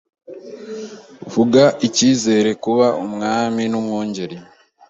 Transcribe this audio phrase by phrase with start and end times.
[1.33, 4.37] Vuga icyigeze kuba Umwami n'Umwungeri